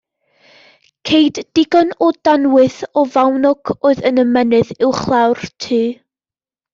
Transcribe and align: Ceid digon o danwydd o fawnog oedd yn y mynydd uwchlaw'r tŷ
Ceid 1.09 1.35
digon 1.57 1.91
o 2.07 2.07
danwydd 2.27 2.79
o 3.01 3.03
fawnog 3.15 3.71
oedd 3.89 4.01
yn 4.11 4.23
y 4.23 4.23
mynydd 4.31 4.73
uwchlaw'r 4.89 5.45
tŷ 5.67 5.79